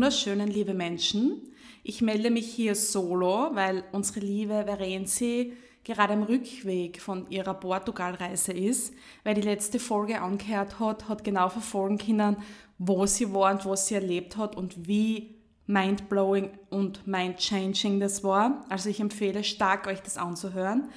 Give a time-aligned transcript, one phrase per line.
[0.00, 1.42] wunderschönen, liebe Menschen.
[1.82, 5.52] Ich melde mich hier solo, weil unsere liebe Verenzi
[5.84, 11.50] gerade am Rückweg von ihrer Portugalreise ist, weil die letzte Folge angehört hat, hat genau
[11.50, 12.38] verfolgen können,
[12.78, 15.34] wo sie war und was sie erlebt hat und wie
[15.66, 18.64] mindblowing und mind-changing das war.
[18.70, 20.88] Also ich empfehle stark, euch das anzuhören.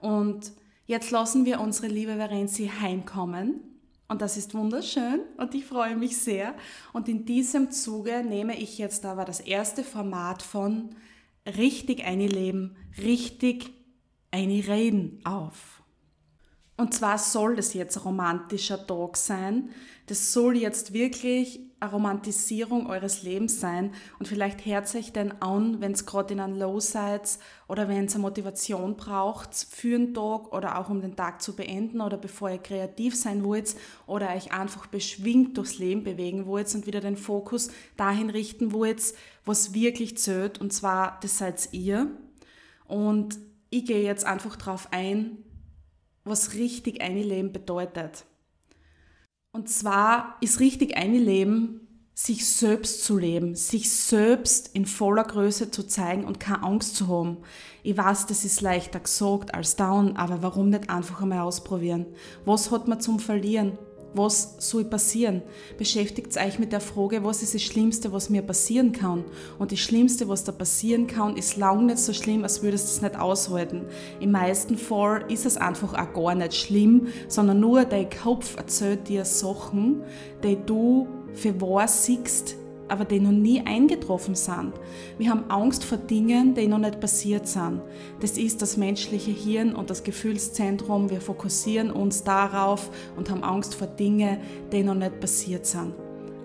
[0.00, 0.52] Und
[0.84, 3.69] jetzt lassen wir unsere liebe Verenzi heimkommen.
[4.10, 6.56] Und das ist wunderschön und ich freue mich sehr.
[6.92, 10.96] Und in diesem Zuge nehme ich jetzt aber das erste Format von
[11.46, 13.72] richtig einleben, richtig
[14.32, 15.84] einreden auf.
[16.76, 19.70] Und zwar soll das jetzt romantischer Tag sein.
[20.06, 23.92] Das soll jetzt wirklich eine Romantisierung eures Lebens sein.
[24.18, 28.08] Und vielleicht hört euch denn an, wenn es gerade in einem Low seid oder wenn
[28.08, 32.50] eine Motivation braucht für einen Tag oder auch um den Tag zu beenden oder bevor
[32.50, 33.74] ihr kreativ sein wollt
[34.06, 39.02] oder euch einfach beschwingt durchs Leben bewegen wollt und wieder den Fokus dahin richten wollt,
[39.44, 40.60] was wirklich zählt.
[40.60, 42.10] Und zwar, das seid ihr.
[42.86, 43.38] Und
[43.70, 45.38] ich gehe jetzt einfach drauf ein,
[46.24, 48.26] was richtig einleben bedeutet.
[49.52, 51.80] Und zwar ist richtig einleben,
[52.14, 57.08] sich selbst zu leben, sich selbst in voller Größe zu zeigen und keine Angst zu
[57.08, 57.38] haben.
[57.82, 62.06] Ich weiß, das ist leichter gesagt als down, aber warum nicht einfach einmal ausprobieren?
[62.44, 63.78] Was hat man zum Verlieren?
[64.12, 65.42] Was soll passieren?
[65.78, 69.24] Beschäftigt euch mit der Frage, was ist das Schlimmste, was mir passieren kann?
[69.58, 72.90] Und das Schlimmste, was da passieren kann, ist lang nicht so schlimm, als würdest du
[72.90, 73.86] es nicht aushalten.
[74.18, 79.08] Im meisten Fall ist es einfach auch gar nicht schlimm, sondern nur dein Kopf erzählt
[79.08, 80.02] dir Sachen,
[80.42, 82.56] die du für wahr siehst,
[82.90, 84.72] aber die noch nie eingetroffen sind.
[85.18, 87.80] Wir haben Angst vor Dingen, die noch nicht passiert sind.
[88.20, 91.10] Das ist das menschliche Hirn und das Gefühlszentrum.
[91.10, 94.38] Wir fokussieren uns darauf und haben Angst vor Dingen,
[94.72, 95.94] die noch nicht passiert sind.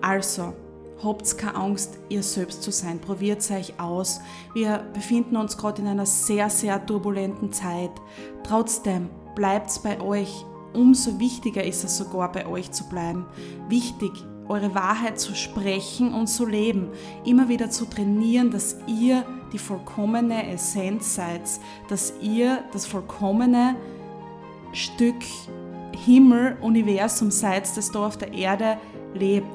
[0.00, 0.52] Also,
[1.02, 3.00] habt keine Angst, ihr selbst zu sein.
[3.00, 4.20] Probiert euch aus.
[4.54, 7.90] Wir befinden uns gerade in einer sehr, sehr turbulenten Zeit.
[8.44, 10.44] Trotzdem, bleibt bei euch.
[10.72, 13.26] Umso wichtiger ist es sogar, bei euch zu bleiben.
[13.68, 14.12] Wichtig,
[14.48, 16.90] eure Wahrheit zu sprechen und zu leben.
[17.24, 21.42] Immer wieder zu trainieren, dass ihr die vollkommene Essenz seid,
[21.88, 23.76] dass ihr das vollkommene
[24.72, 25.22] Stück
[26.04, 28.78] Himmel, Universum seid, das da auf der Erde
[29.14, 29.46] lebt.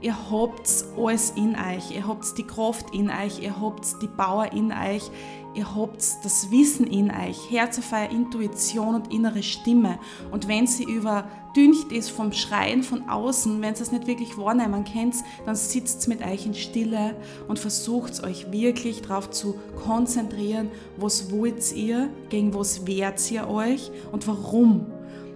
[0.00, 4.52] Ihr habt alles in euch, ihr habt die Kraft in euch, ihr habt die Power
[4.52, 5.10] in euch,
[5.54, 9.98] ihr habt das Wissen in euch, Herz auf eure Intuition und innere Stimme.
[10.30, 14.84] Und wenn sie überdüncht ist vom Schreien von außen, wenn ihr es nicht wirklich wahrnehmen
[14.84, 15.16] könnt,
[15.46, 17.16] dann sitzt mit euch in Stille
[17.48, 23.90] und versucht euch wirklich darauf zu konzentrieren, was wollt ihr, gegen was wehrt ihr euch
[24.12, 24.86] und warum.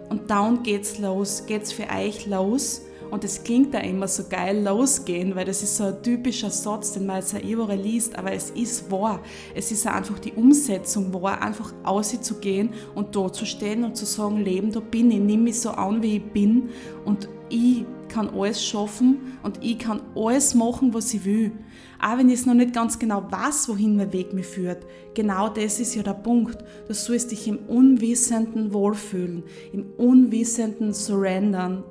[0.09, 2.83] Und dann geht's los, geht's für euch los.
[3.13, 6.93] Und es klingt da immer so geil, losgehen, weil das ist so ein typischer Satz,
[6.93, 9.21] den man jetzt überall liest, aber es ist wahr.
[9.55, 14.39] Es ist einfach die Umsetzung wahr, einfach auszugehen und da zu stehen und zu sagen,
[14.39, 16.71] Leben, da bin ich, nimm mich so an, wie ich bin
[17.05, 21.53] und ich kann alles schaffen und ich kann alles machen, was ich will.
[22.01, 24.87] Auch wenn ich es noch nicht ganz genau weiß, wohin mein Weg mich führt.
[25.15, 26.59] Genau das ist ja der Punkt.
[26.89, 31.85] Du sollst dich im Unwissenden wohlfühlen, im Unwissenden surrendern,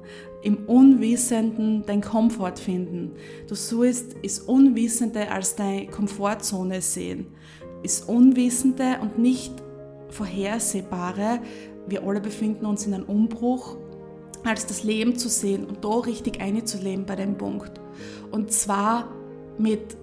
[0.44, 3.12] im Unwissenden dein Komfort finden.
[3.48, 7.28] Du sollst das Unwissende als deine Komfortzone sehen.
[7.84, 9.54] Das Unwissende und nicht
[10.10, 11.40] Vorhersehbare.
[11.88, 13.78] Wir alle befinden uns in einem Umbruch
[14.44, 17.80] als das Leben zu sehen und da richtig einzuleben bei dem Punkt.
[18.32, 19.12] Und zwar
[19.58, 19.96] mit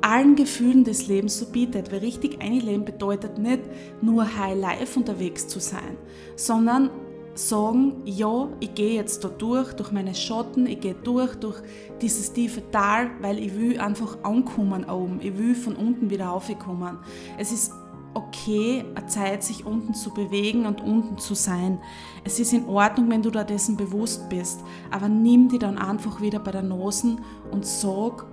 [0.00, 1.92] allen Gefühlen des Lebens so bietet.
[1.92, 3.60] Weil richtig einleben bedeutet nicht
[4.00, 5.96] nur High Life unterwegs zu sein,
[6.36, 6.90] sondern
[7.34, 11.56] sagen, ja, ich gehe jetzt da durch, durch meine Schatten, ich gehe durch, durch
[12.00, 16.98] dieses tiefe Tal, weil ich will einfach ankommen oben, ich will von unten wieder raufkommen.
[17.38, 17.72] Es ist
[18.14, 21.78] okay, eine Zeit, sich unten zu bewegen und unten zu sein.
[22.24, 24.60] Es ist in Ordnung, wenn du da dessen bewusst bist,
[24.90, 27.20] aber nimm die dann einfach wieder bei der Nosen
[27.52, 28.26] und sag,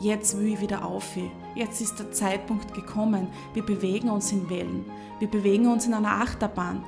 [0.00, 1.16] jetzt will ich wieder auf.
[1.54, 3.28] Jetzt ist der Zeitpunkt gekommen.
[3.54, 4.84] Wir bewegen uns in Wellen.
[5.20, 6.84] Wir bewegen uns in einer Achterbahn.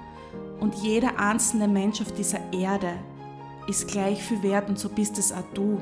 [0.60, 2.94] Und jeder einzelne Mensch auf dieser Erde
[3.66, 5.80] ist gleich viel wert und so bist es auch du.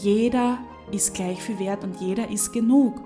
[0.00, 0.58] Jeder
[0.92, 3.00] ist gleich viel wert und jeder ist genug.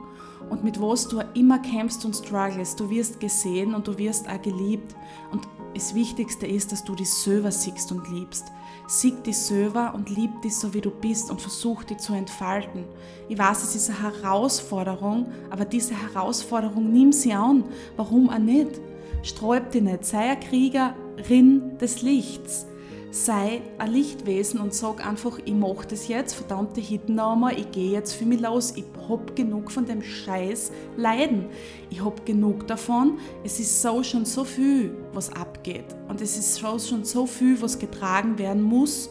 [0.48, 4.40] Und mit was du immer kämpfst und struggles, du wirst gesehen und du wirst auch
[4.40, 4.94] geliebt.
[5.32, 8.46] Und das Wichtigste ist, dass du dich selber siehst und liebst.
[8.88, 12.84] Sieg dich selber und lieb dich so, wie du bist und versuch dich zu entfalten.
[13.28, 17.62] Ich weiß, es ist eine Herausforderung, aber diese Herausforderung nimm sie an.
[17.96, 18.80] Warum auch nicht?
[19.22, 20.04] Sträub dich nicht.
[20.04, 22.66] Sei ein Kriegerin des Lichts
[23.10, 27.20] sei ein Lichtwesen und sag einfach, ich mache das jetzt, verdammte Hitten
[27.56, 31.46] ich gehe jetzt für mich los, ich hab genug von dem Scheiß Leiden.
[31.90, 33.18] Ich hab genug davon.
[33.42, 35.96] Es ist so schon so viel, was abgeht.
[36.08, 39.10] Und es ist so schon so viel, was getragen werden muss.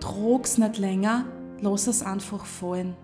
[0.00, 1.26] Trag's nicht länger,
[1.60, 2.96] lass es einfach fallen.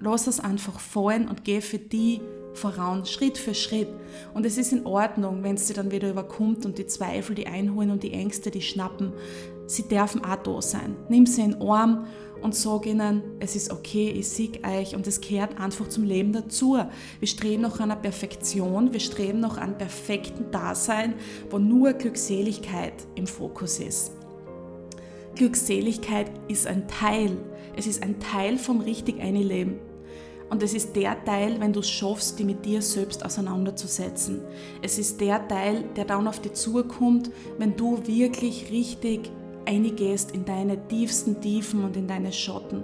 [0.00, 2.20] Lass es einfach fallen und geh für die
[2.54, 3.88] voran, Schritt für Schritt.
[4.32, 7.46] Und es ist in Ordnung, wenn es dir dann wieder überkommt und die Zweifel, die
[7.46, 9.12] einholen und die Ängste, die schnappen.
[9.66, 10.96] Sie dürfen auch da sein.
[11.08, 12.06] Nimm sie in den Arm
[12.42, 16.32] und sag ihnen, es ist okay, ich sieg euch und es gehört einfach zum Leben
[16.32, 16.78] dazu.
[17.18, 21.14] Wir streben nach einer Perfektion, wir streben nach einem perfekten Dasein,
[21.48, 24.12] wo nur Glückseligkeit im Fokus ist.
[25.34, 27.36] Glückseligkeit ist ein Teil,
[27.76, 29.78] es ist ein Teil vom richtig eine Leben.
[30.50, 34.42] Und es ist der Teil, wenn du es schaffst, dich mit dir selbst auseinanderzusetzen.
[34.82, 39.30] Es ist der Teil, der dann auf dich zukommt, wenn du wirklich richtig
[39.66, 42.82] eingehst in deine tiefsten Tiefen und in deine Schotten.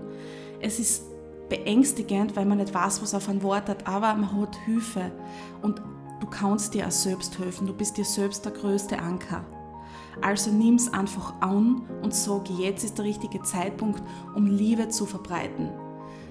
[0.60, 1.04] Es ist
[1.48, 5.10] beängstigend, weil man nicht weiß, was auf ein Wort hat, aber man hat Hilfe.
[5.62, 5.82] Und
[6.20, 7.66] du kannst dir auch selbst helfen.
[7.66, 9.44] Du bist dir selbst der größte Anker.
[10.22, 14.02] Also nimm es einfach an und sag, jetzt ist der richtige Zeitpunkt,
[14.34, 15.70] um Liebe zu verbreiten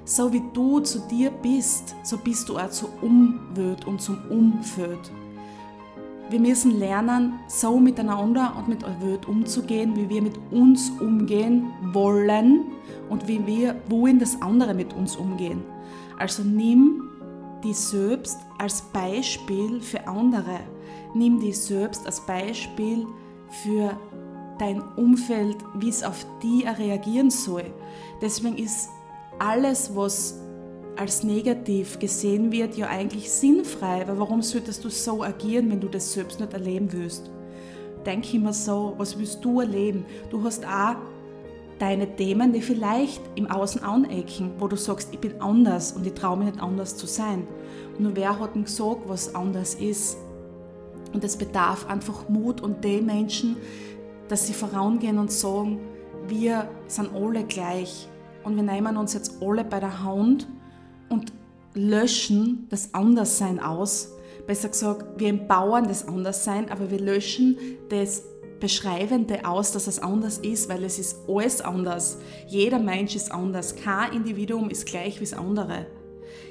[0.09, 5.11] so wie du zu dir bist, so bist du auch zur Umwelt und zum Umfeld.
[6.31, 11.67] Wir müssen lernen, so miteinander und mit der Welt umzugehen, wie wir mit uns umgehen
[11.93, 12.65] wollen
[13.07, 15.61] und wie wir wollen, dass andere mit uns umgehen.
[16.17, 17.03] Also nimm
[17.63, 20.59] die selbst als Beispiel für andere.
[21.13, 23.05] Nimm die selbst als Beispiel
[23.63, 23.95] für
[24.57, 27.65] dein Umfeld, wie es auf die reagieren soll.
[28.21, 28.89] Deswegen ist
[29.39, 30.39] alles, was
[30.95, 35.87] als negativ gesehen wird, ja eigentlich sinnfrei, weil warum solltest du so agieren, wenn du
[35.87, 37.29] das selbst nicht erleben willst?
[38.05, 40.05] Denk immer so, was willst du erleben?
[40.29, 40.95] Du hast auch
[41.79, 46.13] deine Themen, die vielleicht im Außen anecken, wo du sagst, ich bin anders und ich
[46.13, 47.47] traue mich nicht anders zu sein.
[47.97, 50.17] Nur wer hat denn gesagt, was anders ist?
[51.13, 53.55] Und es bedarf einfach Mut und den Menschen,
[54.27, 55.79] dass sie vorangehen und sagen,
[56.27, 58.07] wir sind alle gleich
[58.49, 60.47] und wir nehmen uns jetzt alle bei der Hand
[61.09, 61.31] und
[61.75, 64.13] löschen das Anderssein aus.
[64.47, 67.57] Besser gesagt, wir empowern das Anderssein, aber wir löschen
[67.89, 68.23] das
[68.59, 72.17] Beschreibende aus, dass es anders ist, weil es ist alles anders.
[72.47, 73.75] Jeder Mensch ist anders.
[73.75, 75.85] Kein Individuum ist gleich wie das andere.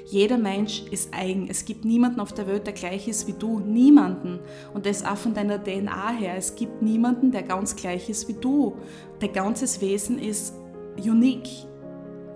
[0.05, 1.49] Jeder Mensch ist eigen.
[1.49, 3.59] Es gibt niemanden auf der Welt, der gleich ist wie du.
[3.59, 4.39] Niemanden.
[4.73, 6.35] Und das auch von deiner DNA her.
[6.37, 8.77] Es gibt niemanden, der ganz gleich ist wie du.
[9.19, 10.53] Dein ganzes Wesen ist
[10.97, 11.68] unique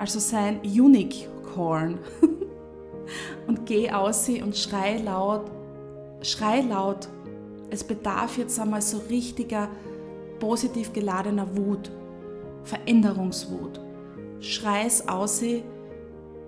[0.03, 1.97] also sein Unicorn.
[3.47, 5.49] und geh aus und schrei laut,
[6.21, 7.07] schrei laut.
[7.69, 9.69] Es bedarf jetzt einmal so richtiger,
[10.41, 11.89] positiv geladener Wut,
[12.65, 13.79] Veränderungswut.
[14.41, 15.41] Schrei es aus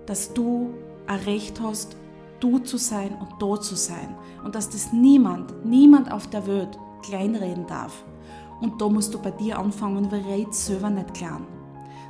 [0.04, 0.74] dass du
[1.06, 1.96] ein Recht hast,
[2.40, 4.14] du zu sein und dort zu sein.
[4.44, 8.04] Und dass das niemand, niemand auf der Welt kleinreden darf.
[8.60, 11.55] Und da musst du bei dir anfangen und red selber nicht klein.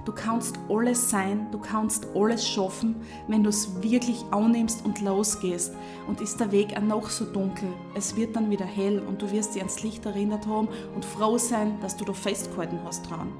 [0.06, 2.94] Du kannst alles sein, du kannst alles schaffen,
[3.26, 5.74] wenn du es wirklich annimmst und losgehst.
[6.06, 9.30] Und ist der Weg auch noch so dunkel, es wird dann wieder hell und du
[9.32, 13.32] wirst dich ans Licht erinnert haben und froh sein, dass du da festgehalten hast dran.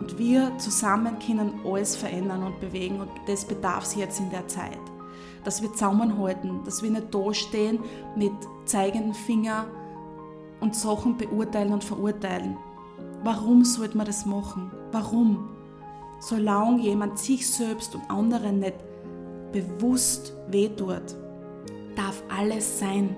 [0.00, 4.48] Und wir zusammen können alles verändern und bewegen und das bedarf es jetzt in der
[4.48, 4.80] Zeit.
[5.44, 7.78] Dass wir zusammenhalten, dass wir nicht da stehen
[8.16, 8.32] mit
[8.64, 9.66] zeigenden Finger
[10.58, 12.56] und Sachen beurteilen und verurteilen.
[13.22, 14.72] Warum sollte man das machen?
[14.90, 15.53] Warum?
[16.24, 18.76] Solange jemand sich selbst und anderen nicht
[19.52, 21.14] bewusst wehtut,
[21.96, 23.14] darf alles sein.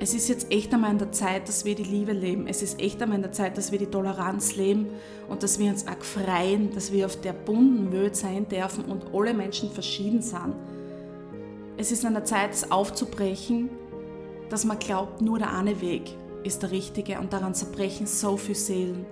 [0.00, 2.46] Es ist jetzt echt einmal in der Zeit, dass wir die Liebe leben.
[2.46, 4.86] Es ist echt einmal in der Zeit, dass wir die Toleranz leben
[5.28, 9.12] und dass wir uns auch freien, dass wir auf der bunten Welt sein dürfen und
[9.12, 10.54] alle Menschen verschieden sind.
[11.76, 13.70] Es ist an der Zeit, es aufzubrechen,
[14.50, 18.54] dass man glaubt, nur der eine Weg ist der richtige und daran zerbrechen so viele
[18.54, 19.06] Seelen.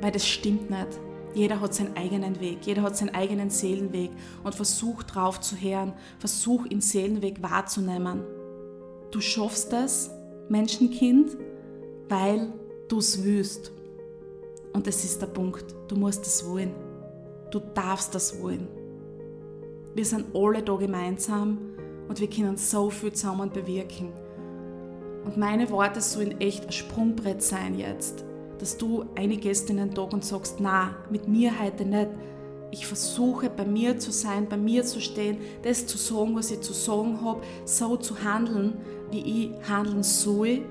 [0.00, 1.00] Weil das stimmt nicht.
[1.34, 4.10] Jeder hat seinen eigenen Weg, jeder hat seinen eigenen Seelenweg
[4.44, 8.22] und versuch drauf zu hören, versuch den Seelenweg wahrzunehmen.
[9.10, 10.10] Du schaffst es,
[10.48, 11.36] Menschenkind,
[12.08, 12.52] weil
[12.88, 13.72] du es willst.
[14.72, 15.64] Und das ist der Punkt.
[15.88, 16.74] Du musst das wollen.
[17.50, 18.68] Du darfst das wollen.
[19.94, 21.58] Wir sind alle da gemeinsam
[22.08, 24.12] und wir können so viel zusammen bewirken.
[25.24, 28.24] Und meine Worte sollen echt ein Sprungbrett sein jetzt,
[28.58, 32.10] dass du eingehst in den Tag und sagst, na, mit mir heute nicht.
[32.70, 36.60] Ich versuche bei mir zu sein, bei mir zu stehen, das zu sagen, was ich
[36.60, 38.74] zu sagen habe, so zu handeln,
[39.10, 40.62] wie ich handeln soll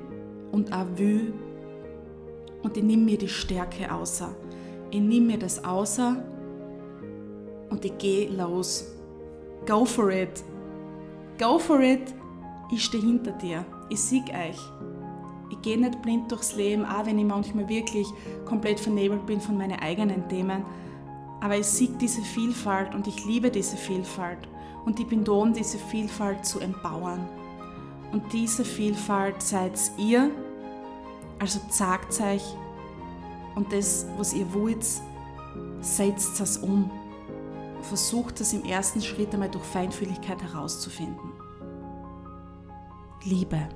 [0.52, 1.34] und auch will.
[2.62, 4.30] Und ich nehme mir die Stärke außer.
[4.92, 6.24] Ich nehme mir das außer
[7.70, 8.86] und ich gehe los.
[9.66, 10.44] Go for it.
[11.40, 12.14] Go for it.
[12.72, 13.66] Ich stehe hinter dir.
[13.90, 14.60] Ich sehe euch.
[15.50, 18.08] Ich gehe nicht blind durchs Leben, auch wenn ich manchmal wirklich
[18.46, 20.66] komplett vernebelt bin von meinen eigenen Themen.
[21.40, 24.48] Aber ich sehe diese Vielfalt und ich liebe diese Vielfalt.
[24.86, 27.28] Und ich bin da, um diese Vielfalt zu empowern.
[28.12, 30.32] Und diese Vielfalt seid ihr,
[31.40, 32.44] also sagt euch,
[33.56, 34.86] und das, was ihr wollt,
[35.82, 36.90] setzt es um.
[37.82, 41.32] Versucht es im ersten Schritt einmal durch Feinfühligkeit herauszufinden.
[43.24, 43.68] Liebe.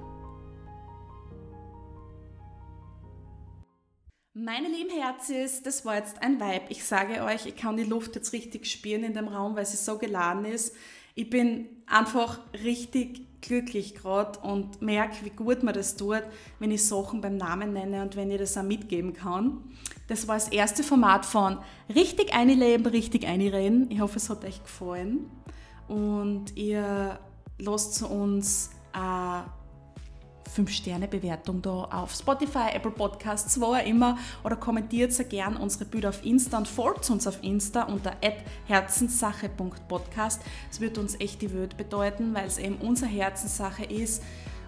[4.54, 6.66] Meine lieben Herzis, das war jetzt ein Vibe.
[6.68, 9.78] Ich sage euch, ich kann die Luft jetzt richtig spüren in dem Raum, weil sie
[9.78, 10.76] so geladen ist.
[11.16, 16.24] Ich bin einfach richtig glücklich gerade und merke, wie gut mir das tut,
[16.60, 19.72] wenn ich Sachen beim Namen nenne und wenn ich das auch mitgeben kann.
[20.10, 23.90] Das war das erste Format von Richtig einleben, richtig einreden.
[23.90, 25.32] Ich hoffe, es hat euch gefallen.
[25.88, 27.22] Und ihr
[27.58, 29.44] lasst zu uns äh,
[30.56, 34.18] 5-Sterne-Bewertung da auf Spotify, Apple Podcasts, wo auch immer.
[34.44, 38.16] Oder kommentiert sehr gern unsere Bilder auf Insta und folgt uns auf Insta unter
[38.68, 40.42] herzenssache.podcast.
[40.70, 44.24] Es wird uns echt die Welt bedeuten, weil es eben unsere Herzenssache ist.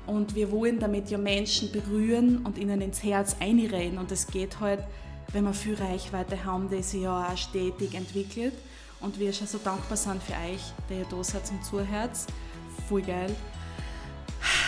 [0.05, 3.97] Und wir wollen damit ja Menschen berühren und ihnen ins Herz einreden.
[3.97, 4.83] Und es geht halt,
[5.31, 8.53] wenn wir viel Reichweite haben, die sich ja auch stetig entwickelt.
[8.99, 12.11] Und wir schon so dankbar sind für euch, der ihr da seid und zuhört.
[12.87, 13.35] Voll geil.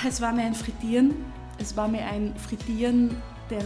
[0.07, 1.13] Es war mir ein Frittieren.
[1.57, 3.63] Es war mir ein Frittieren der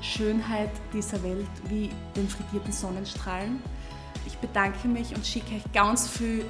[0.00, 3.62] Schönheit dieser Welt wie den frittierten Sonnenstrahlen.
[4.26, 6.44] Ich bedanke mich und schicke euch ganz viel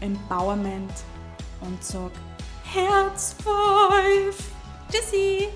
[0.00, 0.92] Empowerment
[1.60, 2.12] und sage
[2.64, 4.50] Herz 5.
[4.90, 5.48] Tschüssi!